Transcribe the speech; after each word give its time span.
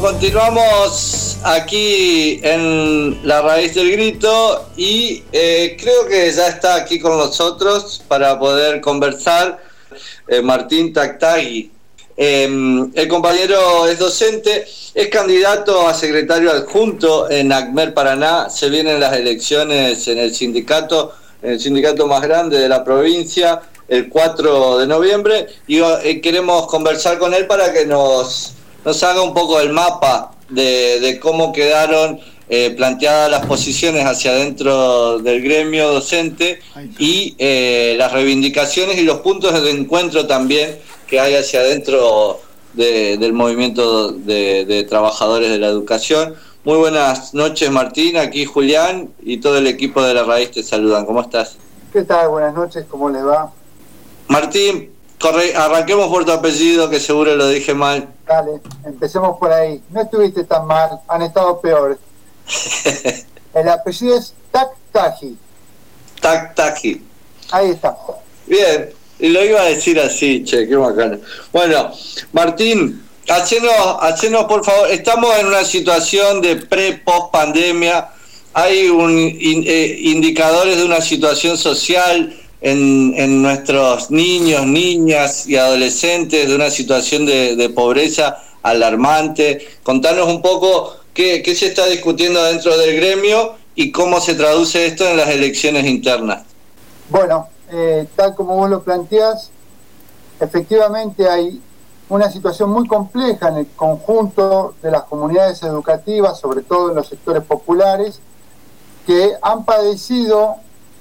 Continuamos 0.00 1.38
aquí 1.44 2.40
en 2.42 3.20
La 3.22 3.42
Raíz 3.42 3.74
del 3.76 3.92
Grito 3.92 4.66
y 4.76 5.22
eh, 5.30 5.76
creo 5.80 6.06
que 6.08 6.32
ya 6.32 6.48
está 6.48 6.74
aquí 6.74 6.98
con 6.98 7.16
nosotros 7.16 8.02
para 8.08 8.36
poder 8.36 8.80
conversar 8.80 9.62
eh, 10.26 10.42
Martín 10.42 10.92
Tactagui. 10.92 11.70
Em, 12.16 12.90
el 12.92 13.06
compañero 13.06 13.86
es 13.86 13.98
docente, 14.00 14.66
es 14.94 15.08
candidato 15.08 15.86
a 15.86 15.94
secretario 15.94 16.50
adjunto 16.50 17.30
en 17.30 17.52
ACMER 17.52 17.94
Paraná, 17.94 18.50
se 18.50 18.70
vienen 18.70 18.98
las 18.98 19.16
elecciones 19.16 20.08
en 20.08 20.18
el 20.18 20.34
sindicato, 20.34 21.12
en 21.40 21.52
el 21.52 21.60
sindicato 21.60 22.08
más 22.08 22.22
grande 22.22 22.58
de 22.58 22.68
la 22.68 22.82
provincia, 22.82 23.62
el 23.86 24.08
4 24.08 24.78
de 24.78 24.86
noviembre, 24.88 25.46
y 25.68 25.80
eh, 25.80 26.20
queremos 26.20 26.66
conversar 26.66 27.18
con 27.18 27.32
él 27.32 27.46
para 27.46 27.72
que 27.72 27.86
nos 27.86 28.54
nos 28.84 29.02
haga 29.02 29.22
un 29.22 29.34
poco 29.34 29.60
el 29.60 29.72
mapa 29.72 30.32
de, 30.48 31.18
cómo 31.22 31.52
quedaron 31.52 32.20
eh, 32.48 32.70
planteadas 32.76 33.30
las 33.30 33.46
posiciones 33.46 34.04
hacia 34.04 34.32
adentro 34.32 35.18
del 35.18 35.42
gremio 35.42 35.90
docente 35.90 36.60
y 36.98 37.34
eh, 37.38 37.94
las 37.98 38.12
reivindicaciones 38.12 38.98
y 38.98 39.02
los 39.02 39.20
puntos 39.20 39.62
de 39.62 39.70
encuentro 39.70 40.26
también 40.26 40.78
que 41.06 41.20
hay 41.20 41.34
hacia 41.34 41.60
adentro 41.60 42.40
del 42.74 43.32
movimiento 43.32 44.10
de, 44.10 44.84
trabajadores 44.88 45.50
de 45.50 45.58
la 45.58 45.68
educación. 45.68 46.34
Muy 46.64 46.76
buenas 46.76 47.32
noches 47.34 47.70
Martín, 47.70 48.16
aquí 48.16 48.44
Julián 48.44 49.10
y 49.22 49.38
todo 49.38 49.58
el 49.58 49.66
equipo 49.66 50.02
de 50.02 50.14
La 50.14 50.24
Raíz 50.24 50.50
te 50.50 50.62
saludan. 50.62 51.06
¿Cómo 51.06 51.20
estás? 51.20 51.56
¿Qué 51.92 52.02
tal? 52.02 52.28
Buenas 52.28 52.54
noches, 52.54 52.84
¿cómo 52.90 53.08
les 53.10 53.24
va? 53.24 53.52
Martín, 54.28 54.93
arranquemos 55.28 56.08
por 56.08 56.24
tu 56.24 56.32
apellido, 56.32 56.90
que 56.90 57.00
seguro 57.00 57.34
lo 57.36 57.48
dije 57.48 57.74
mal. 57.74 58.08
Dale, 58.26 58.60
empecemos 58.84 59.38
por 59.38 59.52
ahí. 59.52 59.82
No 59.90 60.02
estuviste 60.02 60.44
tan 60.44 60.66
mal, 60.66 61.00
han 61.08 61.22
estado 61.22 61.60
peores. 61.60 61.98
El 63.54 63.68
apellido 63.68 64.16
es 64.16 64.34
Taktaji. 64.50 65.36
Taktaji. 66.20 67.02
Ahí 67.50 67.70
está. 67.70 67.96
Bien, 68.46 68.90
y 69.18 69.28
lo 69.28 69.44
iba 69.44 69.60
a 69.60 69.64
decir 69.64 69.98
así, 70.00 70.44
che, 70.44 70.66
qué 70.68 70.76
bacano. 70.76 71.18
Bueno, 71.52 71.92
Martín, 72.32 73.04
hacenos, 73.28 74.44
por 74.44 74.64
favor, 74.64 74.90
estamos 74.90 75.38
en 75.38 75.46
una 75.46 75.64
situación 75.64 76.40
de 76.40 76.56
pre-post 76.56 77.32
pandemia, 77.32 78.10
hay 78.52 78.88
un, 78.88 79.16
eh, 79.18 79.98
indicadores 80.00 80.76
de 80.76 80.84
una 80.84 81.00
situación 81.00 81.56
social 81.56 82.34
en, 82.64 83.42
nuestros 83.42 84.10
niños, 84.10 84.66
niñas 84.66 85.46
y 85.46 85.56
adolescentes 85.56 86.48
de 86.48 86.54
una 86.54 86.70
situación 86.70 87.26
de, 87.26 87.70
pobreza 87.74 88.38
alarmante. 88.62 89.66
Contanos 89.82 90.28
un 90.28 90.40
poco 90.40 90.94
qué, 91.12 91.42
se 91.54 91.66
está 91.66 91.86
discutiendo 91.86 92.42
dentro 92.42 92.76
del 92.78 92.96
gremio 92.96 93.54
y 93.74 93.92
cómo 93.92 94.20
se 94.20 94.34
traduce 94.34 94.86
esto 94.86 95.06
en 95.06 95.18
las 95.18 95.28
elecciones 95.28 95.84
internas. 95.84 96.44
Bueno, 97.10 97.48
eh, 97.70 98.06
tal 98.16 98.34
como 98.34 98.56
vos 98.56 98.70
lo 98.70 98.82
planteás, 98.82 99.50
efectivamente 100.40 101.28
hay 101.28 101.60
una 102.08 102.30
situación 102.30 102.70
muy 102.70 102.86
compleja 102.86 103.48
en 103.48 103.56
el 103.58 103.66
conjunto 103.76 104.74
de 104.82 104.90
las 104.90 105.04
comunidades 105.04 105.62
educativas, 105.62 106.38
sobre 106.38 106.62
todo 106.62 106.90
en 106.90 106.96
los 106.96 107.08
sectores 107.08 107.42
populares, 107.42 108.20
que 109.06 109.32
han 109.42 109.66
padecido 109.66 110.56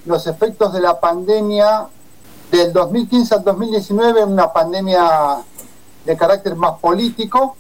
los 0.05 0.27
efectos 0.27 0.73
de 0.73 0.81
la 0.81 0.99
pandemia 0.99 1.87
del 2.51 2.73
2015 2.73 3.35
al 3.35 3.43
2019, 3.43 4.23
una 4.25 4.51
pandemia 4.51 5.37
de 6.05 6.17
carácter 6.17 6.55
más 6.55 6.79
político, 6.79 7.55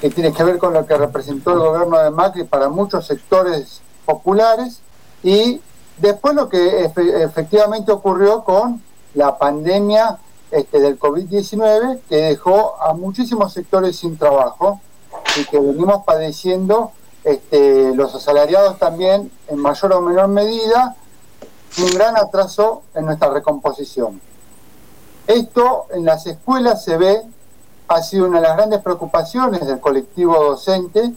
que 0.00 0.10
tiene 0.10 0.32
que 0.32 0.42
ver 0.42 0.58
con 0.58 0.72
lo 0.72 0.86
que 0.86 0.96
representó 0.96 1.52
el 1.52 1.58
gobierno 1.58 1.98
de 1.98 2.10
Macri 2.10 2.44
para 2.44 2.68
muchos 2.68 3.06
sectores 3.06 3.82
populares, 4.04 4.80
y 5.22 5.60
después 5.98 6.34
lo 6.34 6.48
que 6.48 6.84
efectivamente 7.22 7.92
ocurrió 7.92 8.42
con 8.42 8.82
la 9.14 9.38
pandemia 9.38 10.18
este, 10.50 10.80
del 10.80 10.98
COVID-19, 10.98 12.00
que 12.08 12.16
dejó 12.16 12.80
a 12.80 12.94
muchísimos 12.94 13.52
sectores 13.52 13.96
sin 13.98 14.16
trabajo 14.16 14.80
y 15.38 15.44
que 15.44 15.58
venimos 15.58 16.04
padeciendo 16.04 16.92
este, 17.24 17.94
los 17.94 18.14
asalariados 18.14 18.78
también 18.78 19.30
en 19.48 19.58
mayor 19.58 19.92
o 19.92 20.00
menor 20.00 20.28
medida, 20.28 20.96
un 21.78 21.90
gran 21.90 22.16
atraso 22.16 22.82
en 22.94 23.06
nuestra 23.06 23.30
recomposición. 23.30 24.20
Esto 25.26 25.86
en 25.90 26.04
las 26.04 26.26
escuelas 26.26 26.84
se 26.84 26.96
ve, 26.96 27.22
ha 27.88 28.02
sido 28.02 28.26
una 28.26 28.40
de 28.40 28.48
las 28.48 28.56
grandes 28.56 28.80
preocupaciones 28.80 29.66
del 29.66 29.80
colectivo 29.80 30.36
docente, 30.42 31.12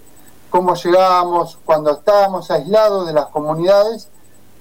cómo 0.50 0.76
llegábamos 0.76 1.58
cuando 1.64 1.92
estábamos 1.92 2.50
aislados 2.52 3.08
de 3.08 3.14
las 3.14 3.28
comunidades, 3.28 4.10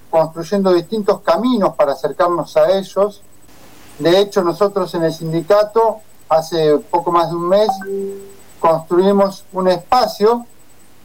construyendo 0.09 0.71
distintos 0.73 1.21
caminos 1.21 1.75
para 1.75 1.93
acercarnos 1.93 2.55
a 2.57 2.71
ellos. 2.77 3.21
De 3.97 4.19
hecho, 4.19 4.43
nosotros 4.43 4.93
en 4.95 5.03
el 5.03 5.13
sindicato, 5.13 5.97
hace 6.29 6.77
poco 6.77 7.11
más 7.11 7.29
de 7.29 7.35
un 7.35 7.49
mes, 7.49 7.69
construimos 8.59 9.45
un 9.51 9.67
espacio 9.67 10.45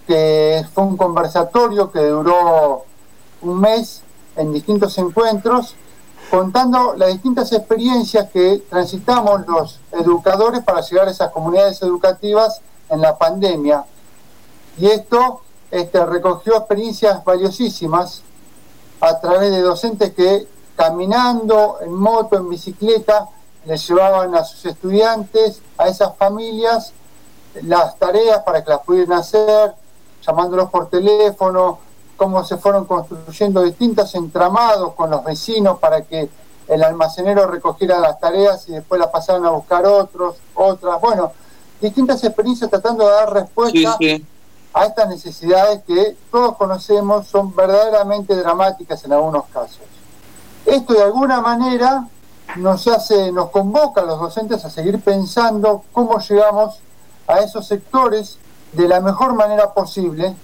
que 0.07 0.65
fue 0.73 0.85
un 0.85 0.97
conversatorio 0.97 1.91
que 1.91 2.01
duró 2.01 2.85
un 3.43 3.61
mes 3.61 4.04
en 4.37 4.53
distintos 4.53 4.97
encuentros, 4.99 5.75
contando 6.31 6.95
las 6.97 7.11
distintas 7.11 7.53
experiencias 7.53 8.31
que 8.31 8.63
transitamos 8.69 9.47
los 9.47 9.81
educadores 9.93 10.63
para 10.65 10.81
llegar 10.81 11.09
a 11.09 11.11
esas 11.11 11.31
comunidades 11.31 11.81
educativas 11.83 12.61
en 12.89 13.01
la 13.01 13.17
pandemia. 13.17 13.85
Y 14.79 14.87
esto 14.87 15.41
este, 15.71 16.05
recogió 16.05 16.57
experiencias 16.57 17.25
valiosísimas 17.25 18.23
a 19.01 19.21
través 19.21 19.51
de 19.51 19.61
docentes 19.61 20.13
que 20.15 20.47
caminando, 20.77 21.79
en 21.81 21.93
moto, 21.93 22.37
en 22.37 22.49
bicicleta, 22.49 23.29
les 23.65 23.87
llevaban 23.87 24.35
a 24.35 24.45
sus 24.45 24.65
estudiantes, 24.67 25.61
a 25.79 25.89
esas 25.89 26.17
familias, 26.17 26.93
las 27.63 27.97
tareas 27.99 28.43
para 28.43 28.65
que 28.65 28.71
las 28.71 28.81
pudieran 28.81 29.19
hacer, 29.19 29.75
llamándolos 30.27 30.71
por 30.71 30.89
teléfono, 30.89 31.79
cómo 32.17 32.45
se 32.45 32.57
fueron 32.57 32.85
construyendo 32.85 33.63
distintos 33.63 34.15
entramados 34.15 34.95
con 34.95 35.11
los 35.11 35.25
vecinos 35.25 35.79
para 35.79 36.03
que 36.03 36.29
el 36.69 36.83
almacenero 36.83 37.47
recogiera 37.47 37.99
las 37.99 38.19
tareas 38.19 38.69
y 38.69 38.73
después 38.73 38.99
las 38.99 39.11
pasaran 39.11 39.45
a 39.45 39.51
buscar 39.51 39.85
otros, 39.87 40.37
otras, 40.55 41.01
bueno, 41.01 41.33
distintas 41.81 42.23
experiencias 42.25 42.71
tratando 42.71 43.07
de 43.07 43.13
dar 43.13 43.33
respuesta 43.33 43.99
a 44.73 44.87
estas 44.87 45.09
necesidades 45.09 45.83
que 45.87 46.17
todos 46.31 46.57
conocemos 46.57 47.29
son 47.29 47.55
verdaderamente 47.55 48.35
dramáticas 48.35 49.05
en 49.05 49.13
algunos 49.13 49.45
casos. 49.47 49.83
Esto 50.67 50.95
de 50.95 51.03
alguna 51.03 51.41
manera 51.41 52.09
nos 52.57 52.87
hace, 52.89 53.31
nos 53.31 53.51
convoca 53.51 54.01
a 54.01 54.05
los 54.05 54.19
docentes 54.19 54.65
a 54.65 54.71
seguir 54.71 55.01
pensando 55.01 55.85
cómo 55.93 56.19
llegamos 56.19 56.81
a 57.27 57.39
esos 57.41 57.67
sectores 57.67 58.39
de 58.73 58.89
la 58.89 59.01
mejor 59.01 59.35
manera 59.35 59.73
posible 59.73 60.35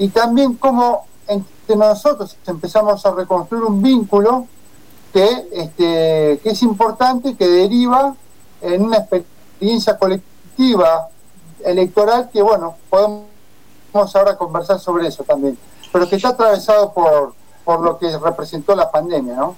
y 0.00 0.08
también 0.08 0.54
cómo 0.54 1.06
entre 1.28 1.76
nosotros 1.76 2.34
empezamos 2.46 3.04
a 3.04 3.14
reconstruir 3.14 3.64
un 3.64 3.82
vínculo 3.82 4.46
que, 5.12 5.28
este, 5.52 6.40
que 6.42 6.50
es 6.50 6.62
importante, 6.62 7.36
que 7.36 7.46
deriva 7.46 8.16
en 8.62 8.82
una 8.82 8.96
experiencia 8.96 9.98
colectiva 9.98 11.10
electoral 11.62 12.30
que, 12.32 12.40
bueno, 12.40 12.76
podemos 12.88 13.26
ahora 14.14 14.38
conversar 14.38 14.80
sobre 14.80 15.06
eso 15.06 15.22
también, 15.22 15.58
pero 15.92 16.08
que 16.08 16.16
está 16.16 16.30
atravesado 16.30 16.94
por, 16.94 17.34
por 17.62 17.80
lo 17.80 17.98
que 17.98 18.08
representó 18.16 18.74
la 18.74 18.90
pandemia, 18.90 19.34
¿no? 19.34 19.54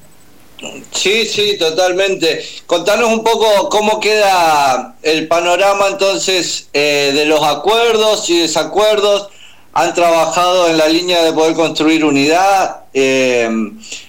Sí, 0.91 1.25
sí, 1.27 1.57
totalmente. 1.57 2.45
Contanos 2.67 3.11
un 3.11 3.23
poco 3.23 3.69
cómo 3.69 4.01
queda 4.01 4.97
el 5.03 5.29
panorama 5.29 5.87
entonces 5.89 6.69
eh, 6.73 7.13
de 7.15 7.27
los 7.27 7.43
acuerdos 7.45 8.29
y 8.29 8.41
desacuerdos 8.41 9.29
han 9.73 9.95
trabajado 9.95 10.69
en 10.69 10.77
la 10.77 10.89
línea 10.89 11.23
de 11.25 11.33
poder 11.33 11.55
construir 11.55 12.05
unidad. 12.05 12.83
Eh, 12.93 13.49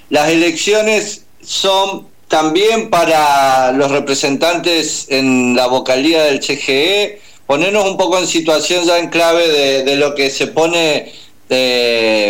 las 0.09 0.29
elecciones 0.29 1.25
son 1.41 2.07
también 2.27 2.89
para 2.89 3.71
los 3.71 3.91
representantes 3.91 5.07
en 5.09 5.55
la 5.55 5.67
vocalía 5.67 6.23
del 6.23 6.39
CGE. 6.39 7.21
Ponernos 7.47 7.85
un 7.85 7.97
poco 7.97 8.17
en 8.17 8.27
situación 8.27 8.85
ya 8.85 8.99
en 8.99 9.09
clave 9.09 9.83
de, 9.83 9.95
lo 9.95 10.15
que 10.15 10.29
se 10.29 10.47
pone 10.47 11.13
eh, 11.49 12.29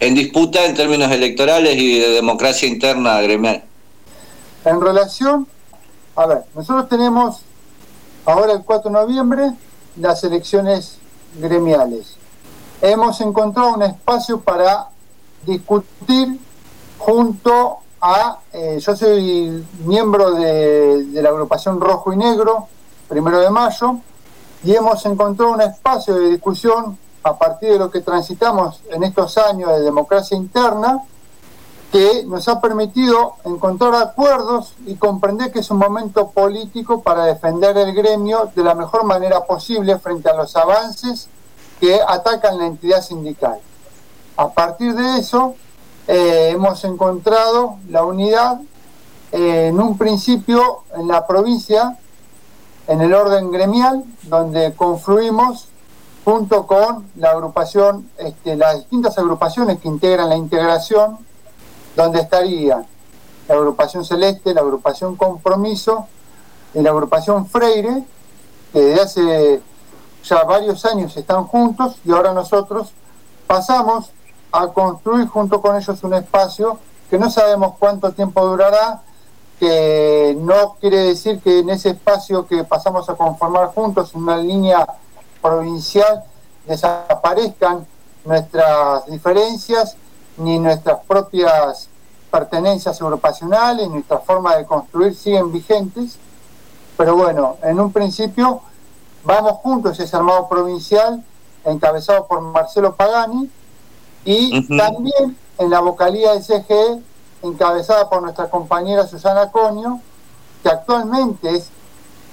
en 0.00 0.14
disputa 0.14 0.64
en 0.64 0.74
términos 0.74 1.12
electorales 1.12 1.76
y 1.76 1.98
de 1.98 2.08
democracia 2.10 2.66
interna 2.66 3.20
gremial. 3.20 3.62
En 4.64 4.80
relación, 4.80 5.46
a 6.16 6.26
ver, 6.26 6.38
nosotros 6.54 6.88
tenemos 6.88 7.42
ahora 8.24 8.52
el 8.52 8.62
4 8.64 8.90
de 8.90 8.94
noviembre 8.94 9.50
las 9.96 10.24
elecciones 10.24 10.98
gremiales 11.34 12.16
hemos 12.82 13.20
encontrado 13.20 13.74
un 13.74 13.82
espacio 13.82 14.40
para 14.40 14.88
discutir 15.46 16.38
junto 16.98 17.78
a, 18.00 18.38
eh, 18.52 18.78
yo 18.80 18.96
soy 18.96 19.64
miembro 19.84 20.32
de, 20.32 21.06
la 21.12 21.28
agrupación 21.28 21.80
Rojo 21.80 22.12
y 22.12 22.16
Negro, 22.16 22.66
primero 23.08 23.38
de 23.38 23.50
mayo, 23.50 23.98
y 24.64 24.74
hemos 24.74 25.06
encontrado 25.06 25.52
un 25.52 25.60
espacio 25.60 26.14
de 26.14 26.30
discusión 26.30 26.98
a 27.22 27.38
partir 27.38 27.70
de 27.70 27.78
lo 27.78 27.90
que 27.90 28.00
transitamos 28.00 28.82
en 28.90 29.04
estos 29.04 29.38
años 29.38 29.70
de 29.70 29.80
democracia 29.80 30.36
interna 30.36 31.04
que 31.92 32.24
nos 32.24 32.48
ha 32.48 32.60
permitido 32.60 33.34
encontrar 33.44 33.94
acuerdos 33.94 34.74
y 34.86 34.96
comprender 34.96 35.52
que 35.52 35.60
es 35.60 35.70
un 35.70 35.78
momento 35.78 36.30
político 36.30 37.00
para 37.00 37.26
defender 37.26 37.76
el 37.76 37.94
gremio 37.94 38.50
de 38.56 38.64
la 38.64 38.74
mejor 38.74 39.04
manera 39.04 39.44
posible 39.44 39.98
frente 39.98 40.28
a 40.30 40.34
los 40.34 40.56
avances 40.56 41.28
que 41.82 41.98
atacan 42.06 42.58
la 42.58 42.66
entidad 42.66 43.02
sindical. 43.02 43.58
A 44.36 44.50
partir 44.50 44.94
de 44.94 45.18
eso, 45.18 45.56
eh, 46.06 46.50
hemos 46.52 46.84
encontrado 46.84 47.78
la 47.88 48.04
unidad 48.04 48.60
eh, 49.32 49.66
en 49.66 49.80
un 49.80 49.98
principio 49.98 50.84
en 50.94 51.08
la 51.08 51.26
provincia, 51.26 51.98
en 52.86 53.00
el 53.00 53.12
orden 53.12 53.50
gremial, 53.50 54.04
donde 54.22 54.74
confluimos 54.74 55.70
junto 56.24 56.68
con 56.68 57.10
la 57.16 57.30
agrupación, 57.30 58.08
este, 58.16 58.54
las 58.54 58.76
distintas 58.76 59.18
agrupaciones 59.18 59.80
que 59.80 59.88
integran 59.88 60.28
la 60.28 60.36
integración 60.36 61.18
donde 61.96 62.20
estaría 62.20 62.86
la 63.48 63.54
agrupación 63.56 64.04
Celeste, 64.04 64.54
la 64.54 64.60
agrupación 64.60 65.16
Compromiso 65.16 66.06
y 66.74 66.80
la 66.80 66.90
agrupación 66.90 67.48
Freire, 67.48 68.04
que 68.72 68.80
desde 68.80 69.00
hace 69.00 69.71
ya 70.24 70.44
varios 70.44 70.84
años 70.84 71.16
están 71.16 71.44
juntos 71.44 71.96
y 72.04 72.12
ahora 72.12 72.32
nosotros 72.32 72.92
pasamos 73.46 74.10
a 74.52 74.68
construir 74.68 75.26
junto 75.28 75.60
con 75.60 75.76
ellos 75.76 76.02
un 76.04 76.14
espacio 76.14 76.78
que 77.10 77.18
no 77.18 77.30
sabemos 77.30 77.74
cuánto 77.78 78.12
tiempo 78.12 78.46
durará, 78.46 79.02
que 79.58 80.36
no 80.40 80.76
quiere 80.80 80.98
decir 80.98 81.40
que 81.40 81.58
en 81.58 81.70
ese 81.70 81.90
espacio 81.90 82.46
que 82.46 82.64
pasamos 82.64 83.08
a 83.08 83.14
conformar 83.14 83.68
juntos, 83.68 84.14
en 84.14 84.22
una 84.22 84.36
línea 84.38 84.86
provincial, 85.40 86.24
desaparezcan 86.66 87.86
nuestras 88.24 89.06
diferencias 89.06 89.96
ni 90.38 90.58
nuestras 90.58 91.00
propias 91.06 91.88
pertenencias 92.30 93.00
agrupacionales, 93.02 93.88
nuestra 93.90 94.18
forma 94.18 94.56
de 94.56 94.64
construir 94.64 95.14
siguen 95.14 95.52
vigentes, 95.52 96.16
pero 96.96 97.14
bueno, 97.16 97.56
en 97.62 97.78
un 97.78 97.92
principio 97.92 98.62
vamos 99.24 99.52
juntos 99.62 99.98
ese 99.98 100.16
armado 100.16 100.48
provincial 100.48 101.22
encabezado 101.64 102.26
por 102.26 102.40
Marcelo 102.40 102.94
Pagani 102.94 103.50
y 104.24 104.76
también 104.76 105.36
en 105.58 105.70
la 105.70 105.80
vocalía 105.80 106.32
del 106.32 106.42
CGE 106.42 107.00
encabezada 107.42 108.08
por 108.08 108.22
nuestra 108.22 108.48
compañera 108.48 109.06
Susana 109.06 109.50
Coño, 109.50 110.00
que 110.62 110.68
actualmente 110.68 111.56
es 111.56 111.68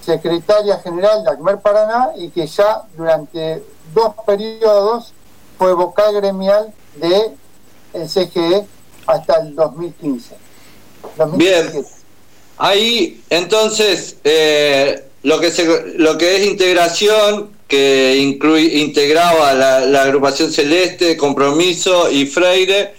secretaria 0.01 0.80
general 0.80 1.24
de 1.24 1.31
ACMER 1.31 1.59
Paraná 1.59 2.12
y 2.15 2.30
que 2.30 2.47
ya 2.47 2.83
durante 2.95 3.63
dos 3.94 4.13
periodos 4.25 5.13
fue 5.57 5.74
vocal 5.74 6.13
gremial 6.15 6.74
de 6.95 7.36
el 7.94 8.07
CGE 8.07 8.65
hasta 9.07 9.39
el 9.41 9.56
2015. 9.56 10.36
Bien, 11.33 11.86
ahí 12.57 13.24
entonces 13.30 14.18
eh, 14.24 15.09
lo, 15.24 15.39
que 15.39 15.51
lo 15.98 16.18
que 16.18 16.36
es 16.38 16.45
integración, 16.45 17.50
que 17.68 18.18
incluye, 18.18 18.80
integraba 18.80 19.54
la, 19.54 20.01
agrupación 20.01 20.51
Celeste, 20.51 21.18
Compromiso 21.18 22.10
y 22.10 22.25
Freire, 22.25 22.94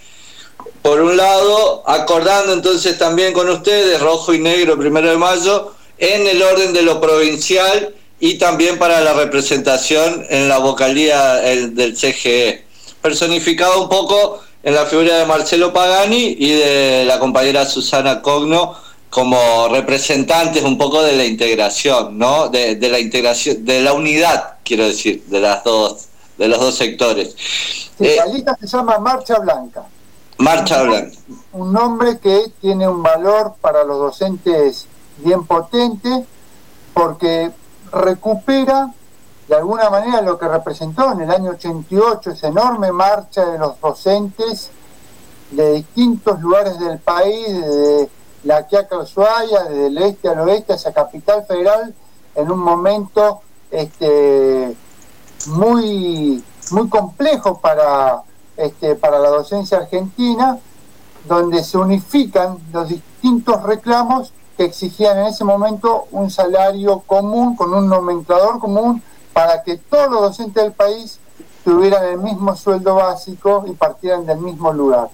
por 0.81 1.01
un 1.01 1.17
lado, 1.17 1.83
acordando 1.87 2.53
entonces 2.53 2.97
también 2.97 3.33
con 3.33 3.49
ustedes, 3.49 3.99
rojo 3.99 4.33
y 4.33 4.39
negro, 4.39 4.77
primero 4.77 5.09
de 5.09 5.17
mayo, 5.17 5.73
en 5.97 6.25
el 6.25 6.41
orden 6.41 6.73
de 6.73 6.81
lo 6.81 6.99
provincial 6.99 7.93
y 8.19 8.35
también 8.35 8.79
para 8.79 9.01
la 9.01 9.13
representación 9.13 10.25
en 10.29 10.47
la 10.47 10.57
vocalía 10.57 11.35
del 11.35 11.95
CGE. 11.95 12.63
Personificado 13.01 13.81
un 13.81 13.89
poco 13.89 14.41
en 14.63 14.75
la 14.75 14.85
figura 14.85 15.17
de 15.17 15.25
Marcelo 15.25 15.73
Pagani 15.73 16.35
y 16.37 16.53
de 16.53 17.03
la 17.05 17.19
compañera 17.19 17.65
Susana 17.65 18.21
Cogno 18.21 18.75
como 19.11 19.67
representantes 19.67 20.63
un 20.63 20.77
poco 20.77 21.03
de 21.03 21.17
la 21.17 21.25
integración, 21.25 22.17
¿no? 22.17 22.47
De, 22.47 22.77
la 22.89 22.97
integración, 22.97 23.65
de 23.65 23.81
la 23.81 23.91
unidad, 23.91 24.55
quiero 24.63 24.87
decir, 24.87 25.25
de 25.25 25.41
las 25.41 25.65
dos, 25.65 26.07
de 26.37 26.47
los 26.47 26.59
dos 26.59 26.75
sectores. 26.75 27.35
Sí, 27.97 28.15
la 28.15 28.25
lista 28.27 28.57
se 28.59 28.67
llama 28.67 28.97
Marcha 28.99 29.37
Blanca. 29.39 29.83
Marcha 30.37 30.83
Blanca. 30.83 31.17
Un 31.51 31.73
nombre 31.73 32.19
que 32.19 32.53
tiene 32.61 32.87
un 32.87 33.03
valor 33.03 33.55
para 33.59 33.83
los 33.83 33.99
docentes 33.99 34.87
bien 35.17 35.45
potente 35.45 36.25
porque 36.93 37.51
recupera 37.91 38.93
de 39.49 39.55
alguna 39.57 39.89
manera 39.89 40.21
lo 40.21 40.39
que 40.39 40.47
representó 40.47 41.11
en 41.11 41.21
el 41.21 41.31
año 41.31 41.51
88 41.51 42.31
esa 42.31 42.47
enorme 42.47 42.93
marcha 42.93 43.45
de 43.45 43.57
los 43.57 43.77
docentes 43.81 44.71
de 45.51 45.73
distintos 45.73 46.39
lugares 46.39 46.79
del 46.79 46.97
país, 46.99 47.45
de 47.45 48.09
la 48.43 48.65
Quiaca 48.67 48.97
Ushuaia, 48.97 49.63
desde 49.63 49.87
el 49.87 49.97
este 49.99 50.29
al 50.29 50.39
oeste 50.39 50.73
hacia 50.73 50.93
Capital 50.93 51.45
Federal, 51.45 51.93
en 52.35 52.51
un 52.51 52.59
momento 52.59 53.41
este, 53.69 54.75
muy, 55.47 56.43
muy 56.71 56.89
complejo 56.89 57.59
para, 57.59 58.23
este, 58.57 58.95
para 58.95 59.19
la 59.19 59.29
docencia 59.29 59.77
argentina, 59.77 60.59
donde 61.27 61.63
se 61.63 61.77
unifican 61.77 62.57
los 62.73 62.89
distintos 62.89 63.61
reclamos 63.63 64.33
que 64.57 64.63
exigían 64.65 65.19
en 65.19 65.27
ese 65.27 65.43
momento 65.43 66.07
un 66.11 66.29
salario 66.31 66.99
común, 67.01 67.55
con 67.55 67.73
un 67.73 67.87
nomenclador 67.87 68.59
común, 68.59 69.01
para 69.33 69.63
que 69.63 69.77
todos 69.77 70.09
los 70.09 70.21
docentes 70.21 70.63
del 70.63 70.73
país 70.73 71.19
tuvieran 71.63 72.05
el 72.05 72.17
mismo 72.17 72.55
sueldo 72.55 72.95
básico 72.95 73.63
y 73.67 73.71
partieran 73.73 74.25
del 74.25 74.39
mismo 74.39 74.73
lugar. 74.73 75.09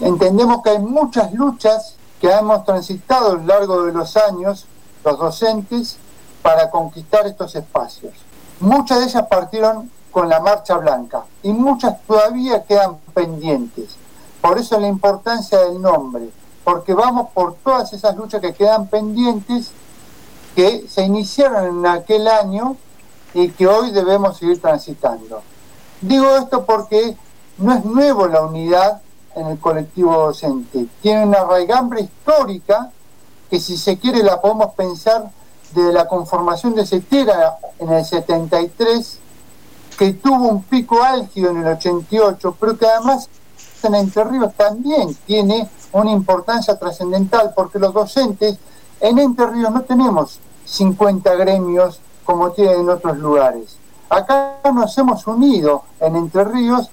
Entendemos 0.00 0.62
que 0.62 0.70
hay 0.70 0.78
muchas 0.78 1.32
luchas 1.32 1.96
que 2.26 2.32
hemos 2.32 2.64
transitado 2.64 3.30
a 3.30 3.34
lo 3.34 3.44
largo 3.44 3.84
de 3.84 3.92
los 3.92 4.16
años 4.16 4.66
los 5.04 5.16
docentes 5.16 5.96
para 6.42 6.70
conquistar 6.70 7.24
estos 7.24 7.54
espacios. 7.54 8.14
Muchas 8.58 8.98
de 8.98 9.04
ellas 9.04 9.26
partieron 9.30 9.92
con 10.10 10.28
la 10.28 10.40
marcha 10.40 10.76
blanca 10.76 11.24
y 11.44 11.52
muchas 11.52 12.02
todavía 12.04 12.64
quedan 12.64 12.96
pendientes. 13.14 13.94
Por 14.40 14.58
eso 14.58 14.80
la 14.80 14.88
importancia 14.88 15.60
del 15.60 15.80
nombre, 15.80 16.30
porque 16.64 16.94
vamos 16.94 17.28
por 17.32 17.54
todas 17.62 17.92
esas 17.92 18.16
luchas 18.16 18.40
que 18.40 18.54
quedan 18.54 18.88
pendientes 18.88 19.70
que 20.56 20.88
se 20.88 21.04
iniciaron 21.04 21.78
en 21.78 21.86
aquel 21.86 22.26
año 22.26 22.76
y 23.34 23.50
que 23.50 23.68
hoy 23.68 23.92
debemos 23.92 24.38
seguir 24.38 24.60
transitando. 24.60 25.42
Digo 26.00 26.36
esto 26.38 26.66
porque 26.66 27.16
no 27.58 27.72
es 27.72 27.84
nuevo 27.84 28.26
la 28.26 28.42
unidad 28.42 29.00
en 29.36 29.46
el 29.46 29.58
colectivo 29.58 30.12
docente, 30.12 30.86
tiene 31.02 31.26
una 31.26 31.44
raigambre 31.44 32.00
histórica 32.00 32.90
que 33.48 33.60
si 33.60 33.76
se 33.76 33.98
quiere 33.98 34.22
la 34.22 34.40
podemos 34.40 34.74
pensar 34.74 35.30
de 35.72 35.92
la 35.92 36.08
conformación 36.08 36.74
de 36.74 36.86
CETERA 36.86 37.58
en 37.78 37.92
el 37.92 38.04
73, 38.04 39.18
que 39.98 40.14
tuvo 40.14 40.48
un 40.48 40.62
pico 40.62 41.02
álgido 41.02 41.50
en 41.50 41.58
el 41.58 41.68
88, 41.68 42.56
pero 42.58 42.78
que 42.78 42.86
además 42.86 43.28
en 43.82 43.94
Entre 43.94 44.24
Ríos 44.24 44.52
también 44.54 45.14
tiene 45.26 45.68
una 45.92 46.10
importancia 46.10 46.76
trascendental, 46.78 47.52
porque 47.54 47.78
los 47.78 47.94
docentes 47.94 48.58
en 49.00 49.18
Entre 49.18 49.46
Ríos 49.46 49.70
no 49.70 49.82
tenemos 49.82 50.40
50 50.64 51.34
gremios 51.36 52.00
como 52.24 52.50
tienen 52.50 52.80
en 52.80 52.90
otros 52.90 53.16
lugares. 53.18 53.76
Acá 54.08 54.58
nos 54.74 54.96
hemos 54.98 55.26
unido 55.26 55.84
en 56.00 56.16
Entre 56.16 56.44
Ríos 56.44 56.90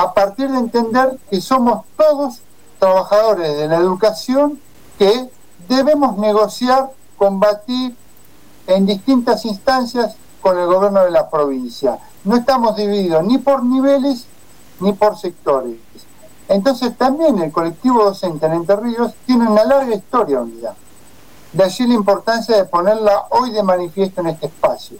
a 0.00 0.14
partir 0.14 0.50
de 0.50 0.58
entender 0.58 1.18
que 1.28 1.42
somos 1.42 1.84
todos 1.94 2.40
trabajadores 2.78 3.54
de 3.58 3.68
la 3.68 3.76
educación 3.76 4.58
que 4.98 5.28
debemos 5.68 6.16
negociar, 6.16 6.90
combatir 7.18 7.94
en 8.66 8.86
distintas 8.86 9.44
instancias 9.44 10.16
con 10.40 10.58
el 10.58 10.66
gobierno 10.66 11.04
de 11.04 11.10
la 11.10 11.28
provincia. 11.28 11.98
No 12.24 12.36
estamos 12.36 12.76
divididos 12.76 13.22
ni 13.24 13.36
por 13.36 13.62
niveles 13.62 14.24
ni 14.80 14.94
por 14.94 15.18
sectores. 15.18 15.76
Entonces 16.48 16.96
también 16.96 17.38
el 17.38 17.52
colectivo 17.52 18.02
docente 18.02 18.46
en 18.46 18.54
Entre 18.54 18.76
Ríos 18.76 19.12
tiene 19.26 19.46
una 19.46 19.64
larga 19.64 19.94
historia 19.94 20.40
unidad. 20.40 20.76
De 21.52 21.62
allí 21.62 21.86
la 21.86 21.94
importancia 21.94 22.56
de 22.56 22.64
ponerla 22.64 23.26
hoy 23.28 23.50
de 23.50 23.62
manifiesto 23.62 24.22
en 24.22 24.28
este 24.28 24.46
espacio. 24.46 24.96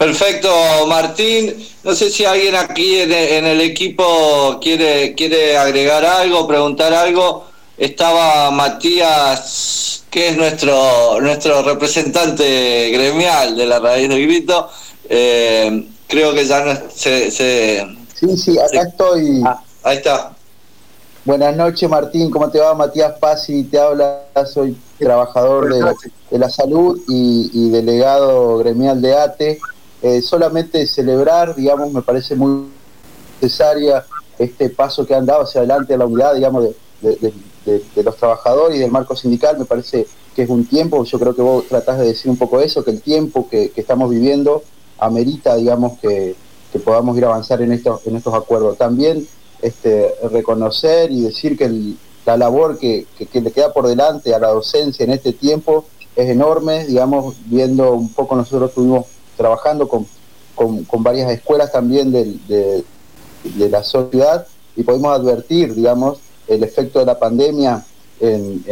Perfecto, 0.00 0.48
Martín. 0.86 1.54
No 1.84 1.94
sé 1.94 2.08
si 2.08 2.24
alguien 2.24 2.56
aquí 2.56 3.00
en 3.02 3.44
el 3.44 3.60
equipo 3.60 4.58
quiere, 4.58 5.14
quiere 5.14 5.58
agregar 5.58 6.06
algo, 6.06 6.48
preguntar 6.48 6.94
algo. 6.94 7.44
Estaba 7.76 8.50
Matías, 8.50 10.04
que 10.08 10.30
es 10.30 10.38
nuestro, 10.38 11.20
nuestro 11.20 11.62
representante 11.62 12.88
gremial 12.92 13.54
de 13.54 13.66
la 13.66 13.78
raíz 13.78 14.08
del 14.08 14.22
grito. 14.22 14.70
Eh, 15.06 15.86
creo 16.06 16.32
que 16.32 16.46
ya 16.46 16.64
no 16.64 16.80
se, 16.94 17.30
Sí, 17.30 18.36
sí, 18.38 18.58
acá 18.58 18.88
estoy. 18.88 19.42
Ah, 19.44 19.62
ahí 19.82 19.98
está. 19.98 20.32
Buenas 21.26 21.54
noches, 21.54 21.90
Martín. 21.90 22.30
¿Cómo 22.30 22.50
te 22.50 22.58
va? 22.58 22.72
Matías 22.72 23.18
Pasi 23.18 23.64
te 23.64 23.78
habla. 23.78 24.22
Soy 24.50 24.74
trabajador 24.98 25.68
de, 25.68 26.38
la 26.38 26.48
salud 26.48 26.98
y, 27.06 27.68
delegado 27.68 28.56
gremial 28.56 29.02
de 29.02 29.14
ATE. 29.14 29.60
Eh, 30.02 30.22
solamente 30.22 30.86
celebrar, 30.86 31.54
digamos, 31.54 31.92
me 31.92 32.02
parece 32.02 32.34
muy 32.34 32.66
necesaria 33.40 34.04
este 34.38 34.70
paso 34.70 35.06
que 35.06 35.14
han 35.14 35.26
dado 35.26 35.42
hacia 35.42 35.60
adelante 35.60 35.94
a 35.94 35.98
la 35.98 36.06
unidad, 36.06 36.34
digamos, 36.34 36.64
de, 37.02 37.32
los 38.02 38.16
trabajadores 38.16 38.76
y 38.76 38.80
del 38.80 38.90
marco 38.90 39.14
sindical, 39.14 39.58
me 39.58 39.64
parece 39.64 40.06
que 40.34 40.42
es 40.42 40.48
un 40.48 40.64
tiempo, 40.64 41.04
yo 41.04 41.18
creo 41.18 41.34
que 41.34 41.42
vos 41.42 41.66
tratás 41.68 41.98
de 41.98 42.06
decir 42.06 42.30
un 42.30 42.38
poco 42.38 42.60
eso, 42.60 42.84
que 42.84 42.90
el 42.90 43.02
tiempo 43.02 43.48
que, 43.48 43.72
estamos 43.76 44.10
viviendo 44.10 44.62
amerita, 44.98 45.56
digamos, 45.56 45.98
que, 45.98 46.34
podamos 46.84 47.18
ir 47.18 47.24
a 47.24 47.28
avanzar 47.28 47.60
en 47.62 47.72
estos, 47.72 48.06
en 48.06 48.14
estos 48.14 48.32
acuerdos. 48.32 48.78
También 48.78 49.26
este, 49.60 50.14
reconocer 50.30 51.10
y 51.10 51.22
decir 51.22 51.58
que 51.58 51.68
la 52.24 52.36
labor 52.36 52.78
que, 52.78 53.06
le 53.18 53.50
queda 53.50 53.72
por 53.72 53.88
delante 53.88 54.34
a 54.34 54.38
la 54.38 54.48
docencia 54.48 55.04
en 55.04 55.10
este 55.10 55.32
tiempo 55.32 55.84
es 56.16 56.28
enorme, 56.28 56.86
digamos, 56.86 57.36
viendo 57.46 57.92
un 57.92 58.12
poco 58.12 58.36
nosotros 58.36 58.70
estuvimos 58.70 59.06
trabajando 59.40 59.88
con, 59.88 60.06
con, 60.54 61.02
varias 61.02 61.30
escuelas 61.30 61.72
también 61.72 62.12
de, 62.12 62.36
de, 62.46 63.68
la 63.70 63.82
sociedad 63.82 64.46
y 64.76 64.82
podemos 64.82 65.18
advertir, 65.18 65.74
digamos, 65.74 66.18
el 66.46 66.62
efecto 66.62 66.98
de 66.98 67.06
la 67.06 67.18
pandemia 67.18 67.82
en, 68.20 68.62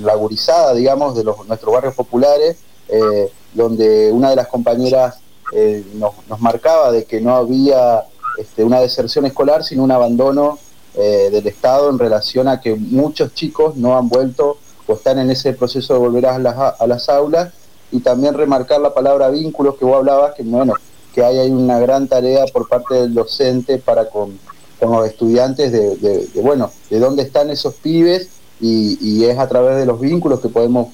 la 0.00 0.14
agurizada, 0.14 0.74
digamos, 0.74 1.14
de 1.14 1.22
los, 1.22 1.46
nuestros 1.46 1.72
barrios 1.72 1.94
populares, 1.94 2.56
eh, 2.88 3.30
donde 3.54 4.10
una 4.10 4.30
de 4.30 4.36
las 4.36 4.48
compañeras 4.48 5.20
eh, 5.54 5.84
nos, 5.94 6.12
marcaba 6.40 6.90
de 6.90 7.04
que 7.04 7.20
no 7.20 7.36
había 7.36 8.02
este, 8.36 8.64
una 8.64 8.80
deserción 8.80 9.26
escolar, 9.26 9.62
sino 9.62 9.84
un 9.84 9.92
abandono 9.92 10.58
eh, 10.94 11.28
del 11.30 11.46
Estado 11.46 11.88
en 11.88 12.00
relación 12.00 12.48
a 12.48 12.60
que 12.60 12.74
muchos 12.74 13.32
chicos 13.32 13.76
no 13.76 13.96
han 13.96 14.08
vuelto 14.08 14.58
o 14.88 14.94
están 14.94 15.20
en 15.20 15.30
ese 15.30 15.52
proceso 15.52 15.94
de 15.94 16.00
volver 16.00 16.26
a 16.26 16.36
las, 16.40 16.56
a 16.80 16.86
las 16.88 17.08
aulas 17.08 17.52
y 17.90 18.00
también 18.00 18.34
remarcar 18.34 18.80
la 18.80 18.94
palabra 18.94 19.30
vínculos 19.30 19.76
que 19.76 19.84
vos 19.84 19.96
hablabas, 19.96 20.34
que 20.34 20.42
bueno, 20.42 20.74
que 21.14 21.24
hay, 21.24 21.38
hay 21.38 21.50
una 21.50 21.78
gran 21.78 22.08
tarea 22.08 22.44
por 22.52 22.68
parte 22.68 22.94
del 22.94 23.14
docente 23.14 23.78
para 23.78 24.08
con, 24.08 24.38
los 24.80 25.06
estudiantes 25.06 25.72
de, 25.72 26.28
bueno, 26.42 26.70
de 26.90 26.98
dónde 26.98 27.22
están 27.22 27.50
esos 27.50 27.74
pibes 27.74 28.28
y, 28.60 29.24
es 29.24 29.38
a 29.38 29.48
través 29.48 29.78
de 29.78 29.86
los 29.86 30.00
vínculos 30.00 30.40
que 30.40 30.48
podemos 30.48 30.88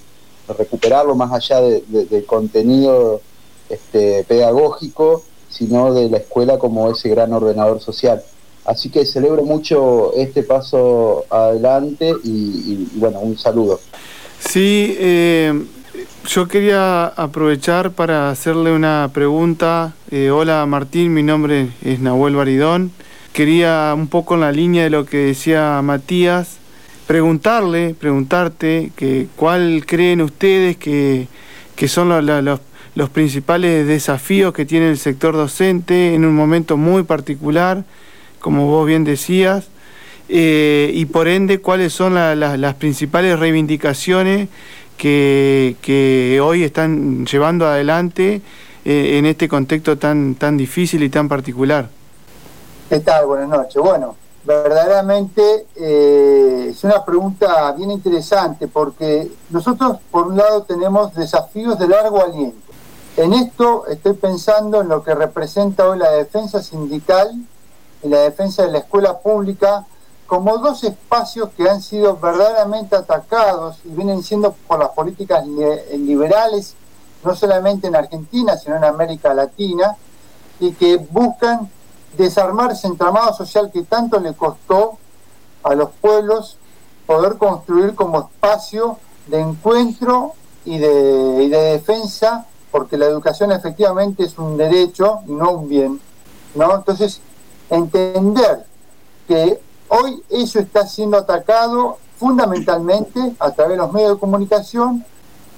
recuperarlo 0.57 1.15
más 1.15 1.33
allá 1.33 1.61
del 1.61 2.25
contenido 2.27 3.21
este, 3.69 4.25
pedagógico, 4.25 5.23
sino 5.51 5.93
de 5.93 6.09
la 6.09 6.19
escuela 6.19 6.59
como 6.59 6.91
ese 6.91 7.09
gran 7.09 7.33
ordenador 7.33 7.81
social. 7.81 8.23
Así 8.65 8.91
que 8.91 9.05
celebro 9.05 9.43
mucho 9.43 10.15
este 10.15 10.45
paso 10.45 11.25
adelante 11.29 12.15
y, 12.23 12.89
bueno, 12.95 13.19
un 13.21 13.37
saludo. 13.37 13.81
Sí, 14.39 14.97
eh, 14.99 15.65
yo 16.27 16.49
quería 16.49 17.07
aprovechar 17.07 17.91
para 17.91 18.31
hacerle 18.31 18.73
una 18.73 19.11
pregunta. 19.13 19.95
Eh, 20.11 20.31
hola 20.31 20.65
Martín, 20.67 21.13
mi 21.13 21.23
nombre 21.23 21.69
es 21.85 22.01
Nahuel 22.01 22.37
Baridón. 22.37 22.93
Quería 23.33 23.93
un 23.95 24.09
poco 24.09 24.35
en 24.35 24.41
la 24.41 24.53
línea 24.53 24.85
de 24.85 24.91
lo 24.91 25.05
que 25.05 25.19
decía 25.19 25.81
Matías, 25.83 26.59
preguntarle, 27.07 27.95
preguntarte 27.99 28.93
que 28.97 29.29
cuál 29.37 29.85
creen 29.87 30.21
ustedes 30.21 30.77
que, 30.77 31.29
son 31.87 32.09
los, 32.09 32.61
los 32.95 33.11
principales 33.11 33.87
desafíos 33.87 34.53
que 34.53 34.65
tiene 34.65 34.91
el 34.91 34.99
sector 34.99 35.35
docente 35.35 36.15
en 36.15 36.25
un 36.25 36.35
momento 36.35 36.77
muy 36.77 37.03
particular, 37.03 37.85
como 38.39 38.67
vos 38.67 38.87
bien 38.87 39.05
decías, 39.05 39.69
eh, 40.29 40.91
y 40.95 41.07
por 41.07 41.29
ende 41.29 41.59
cuáles 41.59 41.93
son 41.93 42.15
las 42.15 42.75
principales 42.75 43.39
reivindicaciones 43.39 44.49
que, 44.97 46.41
hoy 46.43 46.65
están 46.65 47.27
llevando 47.27 47.67
adelante 47.67 48.43
eh, 48.85 49.19
en 49.19 49.27
este 49.27 49.49
contexto 49.49 49.99
tan, 49.99 50.35
tan 50.35 50.57
difícil 50.57 51.03
y 51.03 51.09
tan 51.09 51.29
particular. 51.29 51.89
¿Qué 52.89 53.01
tal? 53.01 53.27
Buenas 53.27 53.49
noches. 53.49 53.83
Bueno, 53.83 54.17
verdaderamente 54.45 55.67
eh, 55.77 56.69
es 56.71 56.85
una 56.85 57.05
pregunta 57.05 57.73
bien 57.73 57.91
interesante 57.91 58.69
porque 58.69 59.31
nosotros 59.51 59.99
por 60.11 60.27
un 60.27 60.37
lado 60.37 60.63
tenemos 60.63 61.15
desafíos 61.15 61.79
de 61.79 61.89
largo 61.89 62.23
aliento. 62.23 62.73
En 63.17 63.35
esto 63.35 63.87
estoy 63.87 64.15
pensando 64.15 64.81
en 64.81 64.89
lo 64.89 65.03
que 65.03 65.15
representa 65.15 65.89
hoy 65.89 65.99
la 65.99 66.11
defensa 66.11 66.63
sindical 66.63 67.31
y 68.03 68.09
la 68.09 68.21
defensa 68.21 68.65
de 68.65 68.73
la 68.73 68.79
escuela 68.79 69.19
pública 69.19 69.87
como 70.33 70.57
dos 70.57 70.83
espacios 70.83 71.51
que 71.55 71.69
han 71.69 71.83
sido 71.83 72.17
verdaderamente 72.17 72.97
atacados 72.97 73.77
y 73.85 73.91
vienen 73.91 74.23
siendo 74.23 74.53
por 74.67 74.79
las 74.79 74.89
políticas 74.89 75.47
liberales, 75.47 76.75
no 77.23 77.37
solamente 77.37 77.89
en 77.89 77.97
Argentina, 77.97 78.57
sino 78.57 78.77
en 78.77 78.85
América 78.85 79.35
Latina, 79.35 79.95
y 80.59 80.73
que 80.73 80.97
buscan 80.97 81.71
desarmar 82.17 82.73
ese 82.73 82.87
entramado 82.87 83.35
social 83.35 83.71
que 83.71 83.83
tanto 83.83 84.19
le 84.21 84.33
costó 84.33 84.97
a 85.65 85.75
los 85.75 85.91
pueblos 86.01 86.57
poder 87.05 87.37
construir 87.37 87.95
como 87.95 88.21
espacio 88.21 88.97
de 89.27 89.39
encuentro 89.39 90.33
y 90.65 90.79
de, 90.79 91.43
y 91.45 91.51
de 91.51 91.59
defensa, 91.59 92.47
porque 92.71 92.97
la 92.97 93.05
educación 93.05 93.53
efectivamente 93.53 94.25
es 94.25 94.39
un 94.39 94.57
derecho 94.57 95.21
y 95.29 95.33
no 95.33 95.51
un 95.51 95.69
bien. 95.69 96.01
¿no? 96.55 96.75
Entonces, 96.75 97.21
entender 97.69 98.65
que 99.29 99.61
Hoy 99.95 100.23
eso 100.31 100.59
está 100.59 100.87
siendo 100.87 101.19
atacado 101.19 101.99
fundamentalmente 102.17 103.35
a 103.39 103.51
través 103.51 103.73
de 103.73 103.77
los 103.77 103.93
medios 103.93 104.15
de 104.15 104.21
comunicación, 104.21 105.05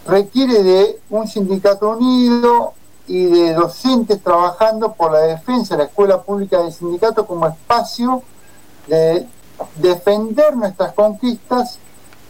requiere 0.09 0.65
de 0.65 1.01
un 1.09 1.29
sindicato 1.29 1.91
unido 1.91 2.73
y 3.07 3.27
de 3.27 3.55
docentes 3.55 4.21
trabajando 4.21 4.95
por 4.95 5.13
la 5.13 5.21
defensa 5.21 5.77
de 5.77 5.85
la 5.85 5.89
escuela 5.89 6.21
pública 6.21 6.59
del 6.59 6.73
sindicato 6.73 7.25
como 7.29 7.47
espacio 7.47 8.25
de 8.89 9.25
defender 9.77 10.57
nuestras 10.57 10.95
conquistas 10.95 11.79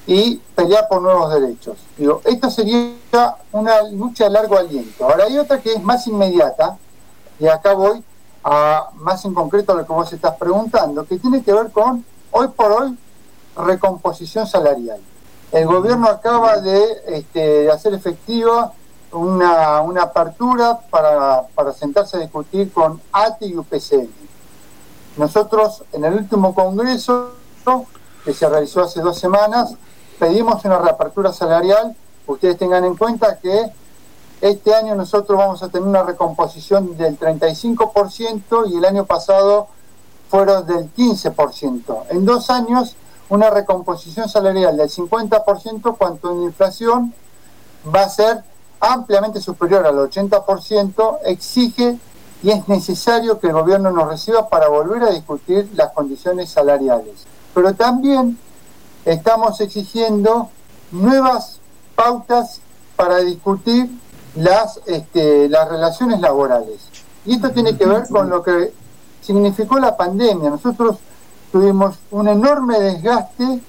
y 0.07 0.37
pelear 0.55 0.87
por 0.89 1.01
nuevos 1.01 1.33
derechos. 1.33 1.79
Digo, 1.97 2.21
esta 2.27 2.51
sería 2.51 3.37
una 3.51 3.83
lucha 3.85 4.25
de 4.25 4.31
largo 4.31 4.59
aliento. 4.59 5.07
Ahora 5.07 5.25
hay 5.25 5.39
otra 5.39 5.59
que 5.59 5.73
es 5.73 5.83
más 5.83 6.07
inmediata, 6.07 6.77
y 7.41 7.47
acá 7.47 7.73
voy 7.73 8.05
a 8.45 8.91
más 8.97 9.25
en 9.25 9.33
concreto 9.33 9.73
a 9.73 9.77
lo 9.77 9.87
que 9.87 9.93
vos 9.93 10.13
estás 10.13 10.37
preguntando, 10.37 11.07
que 11.07 11.19
tiene 11.19 11.43
que 11.43 11.53
ver 11.53 11.73
con, 11.73 12.05
hoy 12.31 12.49
por 12.49 12.71
hoy, 12.71 12.99
recomposición 13.57 14.47
salarial. 14.47 15.01
El 15.51 15.67
gobierno 15.67 16.09
acaba 16.09 16.59
de, 16.59 16.85
este, 17.07 17.71
hacer 17.71 17.95
efectiva 17.95 18.73
una, 19.13 19.79
apertura 20.03 20.79
para, 20.91 21.47
para, 21.55 21.73
sentarse 21.73 22.17
a 22.17 22.21
discutir 22.21 22.73
con 22.73 23.01
ATI 23.13 23.47
y 23.47 23.57
UPCN. 23.57 24.11
Nosotros 25.17 25.85
en 25.93 26.05
el 26.05 26.15
último 26.15 26.55
congreso, 26.55 27.31
que 28.25 28.35
se 28.35 28.49
realizó 28.49 28.83
hace 28.83 29.01
dos 29.01 29.19
semanas, 29.19 29.75
pedimos 30.19 30.65
una 30.65 30.79
reapertura 30.79 31.33
salarial. 31.33 31.97
Ustedes 32.27 32.59
tengan 32.59 32.85
en 32.85 32.97
cuenta 32.97 33.39
que 33.39 33.73
este 34.41 34.75
año 34.75 34.95
nosotros 34.95 35.39
vamos 35.39 35.63
a 35.63 35.69
tener 35.69 35.87
una 35.87 36.03
recomposición 36.03 36.97
del 36.97 37.19
35% 37.19 38.71
y 38.71 38.77
el 38.77 38.85
año 38.85 39.05
pasado 39.07 39.69
fueron 40.29 40.67
del 40.67 40.93
15%. 40.95 42.05
En 42.11 42.25
dos 42.25 42.51
años, 42.51 42.97
una 43.29 43.51
recomposición 43.51 44.29
salarial 44.29 44.77
del 44.77 44.91
50%, 44.91 45.97
cuanto 45.97 46.33
en 46.33 46.43
inflación 46.43 47.15
va 47.95 48.03
a 48.03 48.09
ser 48.09 48.43
ampliamente 48.81 49.41
superior 49.41 49.87
al 49.87 49.97
80%, 49.97 51.19
exige 51.25 51.99
y 52.43 52.51
es 52.51 52.69
necesario 52.69 53.41
que 53.41 53.47
el 53.47 53.55
gobierno 53.55 53.91
nos 53.91 54.09
reciba 54.09 54.49
para 54.49 54.69
volver 54.69 55.03
a 55.05 55.11
discutir 55.11 55.71
las 55.75 55.93
condiciones 55.93 56.51
salariales. 56.51 57.25
Pero 57.55 57.75
también 57.75 58.39
estamos 59.07 59.61
exigiendo 59.61 60.51
nuevas 60.91 61.61
pautas 61.95 62.61
para 62.97 63.19
discutir 63.19 63.91
las, 64.37 64.81
este, 64.87 65.49
las 65.49 65.69
relaciones 65.69 66.21
laborales. 66.21 66.89
Y 67.27 67.37
esto 67.37 67.51
tiene 67.51 67.77
que 67.77 67.87
ver 67.87 68.09
con 68.09 68.29
lo 68.29 68.43
que 68.43 68.73
significó 69.21 69.79
la 69.79 69.97
pandemia. 69.97 70.51
Nosotros 70.51 70.99
tuvimos 71.51 71.97
un 72.11 72.29
enorme 72.29 72.81
desgaste 72.81 73.61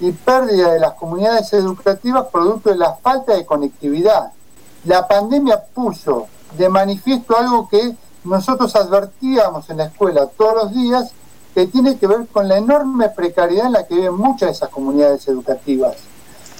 y 0.00 0.12
pérdida 0.12 0.72
de 0.72 0.80
las 0.80 0.94
comunidades 0.94 1.52
educativas 1.52 2.26
producto 2.32 2.70
de 2.70 2.76
la 2.76 2.94
falta 2.94 3.34
de 3.34 3.44
conectividad. 3.44 4.32
La 4.84 5.06
pandemia 5.06 5.62
puso 5.74 6.28
de 6.56 6.68
manifiesto 6.68 7.36
algo 7.36 7.68
que 7.68 7.94
nosotros 8.24 8.74
advertíamos 8.76 9.68
en 9.70 9.78
la 9.78 9.84
escuela 9.84 10.26
todos 10.26 10.64
los 10.64 10.74
días, 10.74 11.12
que 11.54 11.66
tiene 11.66 11.98
que 11.98 12.06
ver 12.06 12.26
con 12.28 12.48
la 12.48 12.58
enorme 12.58 13.08
precariedad 13.08 13.66
en 13.66 13.72
la 13.72 13.86
que 13.86 13.96
viven 13.96 14.14
muchas 14.14 14.48
de 14.48 14.52
esas 14.52 14.68
comunidades 14.68 15.26
educativas, 15.26 15.96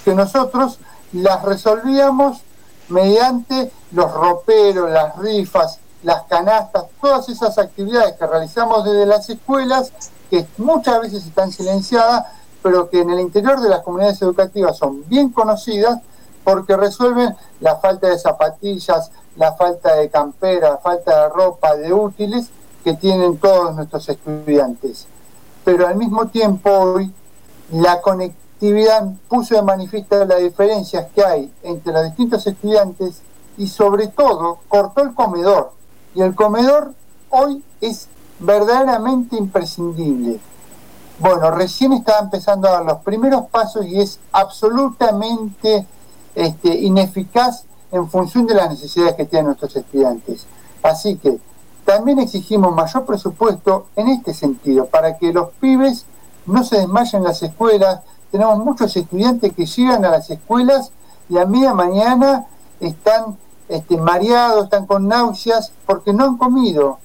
que 0.03 0.13
nosotros 0.13 0.79
las 1.13 1.43
resolvíamos 1.43 2.41
mediante 2.91 3.71
los 3.91 4.11
roperos, 4.13 4.89
las 4.89 5.17
rifas, 5.17 5.79
las 6.03 6.23
canastas, 6.23 6.85
todas 6.99 7.29
esas 7.29 7.57
actividades 7.57 8.13
que 8.13 8.27
realizamos 8.27 8.83
desde 8.83 9.05
las 9.05 9.29
escuelas, 9.29 9.91
que 10.29 10.45
muchas 10.57 11.01
veces 11.01 11.25
están 11.25 11.51
silenciadas, 11.51 12.25
pero 12.61 12.89
que 12.89 13.01
en 13.01 13.09
el 13.09 13.19
interior 13.19 13.59
de 13.59 13.69
las 13.69 13.81
comunidades 13.81 14.21
educativas 14.21 14.77
son 14.77 15.03
bien 15.07 15.29
conocidas, 15.29 15.99
porque 16.43 16.75
resuelven 16.75 17.35
la 17.59 17.77
falta 17.77 18.07
de 18.07 18.17
zapatillas, 18.17 19.11
la 19.35 19.53
falta 19.53 19.95
de 19.95 20.09
campera, 20.09 20.71
la 20.71 20.77
falta 20.77 21.23
de 21.23 21.29
ropa, 21.29 21.75
de 21.75 21.93
útiles 21.93 22.49
que 22.83 22.93
tienen 22.93 23.37
todos 23.37 23.75
nuestros 23.75 24.09
estudiantes. 24.09 25.07
Pero 25.63 25.87
al 25.87 25.95
mismo 25.95 26.27
tiempo 26.27 26.71
hoy 26.71 27.13
la 27.71 28.01
conectividad 28.01 28.40
puso 29.27 29.55
de 29.55 29.63
manifiesto 29.63 30.23
las 30.25 30.39
diferencias 30.39 31.07
que 31.15 31.25
hay 31.25 31.51
entre 31.63 31.93
los 31.93 32.03
distintos 32.03 32.45
estudiantes 32.45 33.21
y 33.57 33.67
sobre 33.67 34.07
todo 34.07 34.59
cortó 34.67 35.01
el 35.01 35.13
comedor. 35.15 35.71
Y 36.13 36.21
el 36.21 36.35
comedor 36.35 36.93
hoy 37.29 37.63
es 37.79 38.07
verdaderamente 38.39 39.35
imprescindible. 39.35 40.39
Bueno, 41.19 41.51
recién 41.51 41.93
está 41.93 42.19
empezando 42.19 42.67
a 42.67 42.71
dar 42.71 42.85
los 42.85 42.97
primeros 42.99 43.47
pasos 43.47 43.85
y 43.85 43.99
es 43.99 44.19
absolutamente 44.31 45.85
este, 46.35 46.69
ineficaz 46.69 47.65
en 47.91 48.09
función 48.09 48.47
de 48.47 48.55
las 48.55 48.69
necesidades 48.69 49.15
que 49.15 49.25
tienen 49.25 49.47
nuestros 49.47 49.75
estudiantes. 49.75 50.45
Así 50.83 51.17
que 51.17 51.39
también 51.85 52.19
exigimos 52.19 52.73
mayor 52.73 53.05
presupuesto 53.05 53.87
en 53.95 54.07
este 54.09 54.33
sentido, 54.33 54.85
para 54.85 55.17
que 55.17 55.33
los 55.33 55.49
pibes 55.59 56.05
no 56.45 56.63
se 56.63 56.77
desmayen 56.77 57.21
en 57.21 57.27
las 57.27 57.43
escuelas. 57.43 58.01
Tenemos 58.31 58.57
muchos 58.59 58.95
estudiantes 58.95 59.53
que 59.53 59.65
llegan 59.65 60.05
a 60.05 60.11
las 60.11 60.29
escuelas 60.29 60.91
y 61.29 61.37
a 61.37 61.45
media 61.45 61.73
mañana 61.73 62.47
están 62.79 63.37
este, 63.67 63.97
mareados, 63.97 64.65
están 64.65 64.85
con 64.85 65.07
náuseas 65.07 65.71
porque 65.85 66.13
no 66.13 66.25
han 66.25 66.37
comido. 66.37 66.99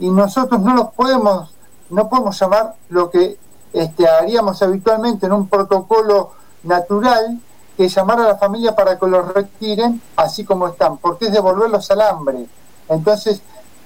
Y 0.00 0.10
nosotros 0.10 0.60
no 0.60 0.74
los 0.74 0.90
podemos, 0.90 1.54
no 1.90 2.08
podemos 2.08 2.38
llamar 2.38 2.74
lo 2.88 3.10
que 3.10 3.38
este, 3.72 4.08
haríamos 4.08 4.62
habitualmente 4.62 5.26
en 5.26 5.32
un 5.32 5.48
protocolo 5.48 6.32
natural, 6.64 7.40
que 7.76 7.88
llamar 7.88 8.20
a 8.20 8.28
la 8.28 8.36
familia 8.36 8.74
para 8.74 8.98
que 8.98 9.06
los 9.06 9.34
retiren 9.34 10.00
así 10.16 10.44
como 10.44 10.68
están, 10.68 10.96
porque 10.98 11.26
es 11.26 11.32
devolverlos 11.32 11.90
al 11.90 12.02
hambre. 12.02 12.46
Entonces, 12.88 13.40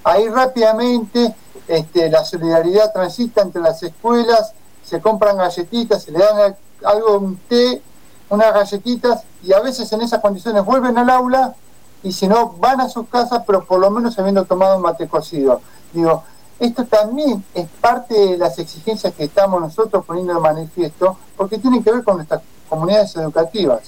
ahí 0.04 0.28
rápidamente 0.28 1.34
este, 1.66 2.10
la 2.10 2.24
solidaridad 2.24 2.92
transita 2.92 3.42
entre 3.42 3.62
las 3.62 3.82
escuelas, 3.82 4.52
se 4.84 5.00
compran 5.00 5.36
galletitas, 5.36 6.02
se 6.02 6.12
le 6.12 6.18
dan 6.18 6.56
algo, 6.84 7.18
un 7.18 7.36
té, 7.48 7.82
unas 8.28 8.52
galletitas, 8.52 9.22
y 9.42 9.52
a 9.52 9.60
veces 9.60 9.90
en 9.92 10.02
esas 10.02 10.20
condiciones 10.20 10.64
vuelven 10.64 10.98
al 10.98 11.10
aula 11.10 11.54
y 12.02 12.12
si 12.12 12.28
no 12.28 12.50
van 12.58 12.80
a 12.80 12.88
sus 12.88 13.08
casas, 13.08 13.42
pero 13.46 13.64
por 13.64 13.80
lo 13.80 13.90
menos 13.90 14.18
habiendo 14.18 14.44
tomado 14.44 14.76
un 14.76 14.82
mate 14.82 15.08
cocido. 15.08 15.60
Digo, 15.92 16.22
esto 16.60 16.84
también 16.84 17.44
es 17.54 17.66
parte 17.80 18.14
de 18.14 18.38
las 18.38 18.58
exigencias 18.58 19.12
que 19.14 19.24
estamos 19.24 19.60
nosotros 19.60 20.04
poniendo 20.04 20.34
de 20.34 20.40
manifiesto, 20.40 21.16
porque 21.36 21.58
tiene 21.58 21.82
que 21.82 21.92
ver 21.92 22.04
con 22.04 22.16
nuestras 22.16 22.42
comunidades 22.68 23.14
educativas. 23.16 23.80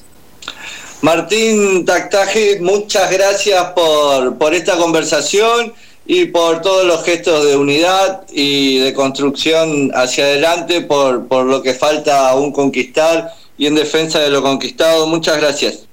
Martín 1.02 1.84
Tactaje, 1.84 2.60
muchas 2.60 3.10
gracias 3.10 3.72
por, 3.72 4.36
por 4.36 4.54
esta 4.54 4.76
conversación 4.76 5.72
y 6.12 6.24
por 6.24 6.60
todos 6.60 6.84
los 6.86 7.04
gestos 7.04 7.46
de 7.46 7.56
unidad 7.56 8.22
y 8.32 8.80
de 8.80 8.92
construcción 8.92 9.92
hacia 9.94 10.24
adelante, 10.24 10.80
por, 10.80 11.28
por 11.28 11.44
lo 11.44 11.62
que 11.62 11.72
falta 11.72 12.30
aún 12.30 12.50
conquistar 12.50 13.32
y 13.56 13.68
en 13.68 13.76
defensa 13.76 14.18
de 14.18 14.28
lo 14.28 14.42
conquistado. 14.42 15.06
Muchas 15.06 15.36
gracias. 15.36 15.86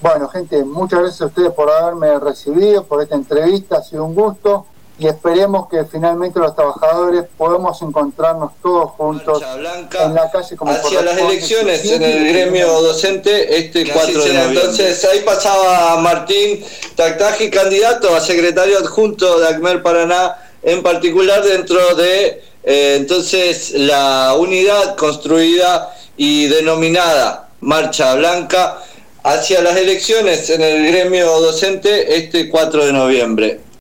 Bueno, 0.00 0.28
gente, 0.28 0.64
muchas 0.64 1.00
gracias 1.00 1.20
a 1.20 1.26
ustedes 1.26 1.52
por 1.52 1.70
haberme 1.70 2.18
recibido, 2.18 2.84
por 2.84 3.02
esta 3.02 3.16
entrevista, 3.16 3.76
ha 3.76 3.82
sido 3.82 4.06
un 4.06 4.14
gusto 4.14 4.64
y 5.00 5.06
esperemos 5.06 5.66
que 5.70 5.86
finalmente 5.86 6.38
los 6.38 6.54
trabajadores 6.54 7.24
podamos 7.38 7.80
encontrarnos 7.80 8.52
todos 8.62 8.90
juntos 8.90 9.42
en 9.42 10.14
la 10.14 10.30
calle 10.30 10.56
como 10.56 10.72
hacia 10.72 11.00
las 11.00 11.16
elecciones 11.16 11.90
en 11.90 12.02
el 12.02 12.28
gremio 12.28 12.66
docente 12.82 13.56
este 13.56 13.90
4 13.90 14.06
de 14.06 14.14
noviembre. 14.14 14.60
Entonces 14.60 15.02
ahí 15.06 15.20
pasaba 15.20 15.96
Martín 16.02 16.62
Tactaji, 16.96 17.48
candidato 17.48 18.14
a 18.14 18.20
secretario 18.20 18.76
adjunto 18.76 19.40
de 19.40 19.48
ACMER 19.48 19.82
Paraná, 19.82 20.36
en 20.62 20.82
particular 20.82 21.42
dentro 21.42 21.94
de 21.94 22.42
eh, 22.62 22.96
entonces 23.00 23.72
la 23.72 24.34
unidad 24.38 24.96
construida 24.96 25.94
y 26.18 26.48
denominada 26.48 27.48
Marcha 27.60 28.14
Blanca 28.16 28.82
hacia 29.22 29.62
las 29.62 29.78
elecciones 29.78 30.50
en 30.50 30.60
el 30.60 30.86
gremio 30.92 31.40
docente 31.40 32.16
este 32.16 32.50
4 32.50 32.84
de 32.84 32.92
noviembre. 32.92 33.60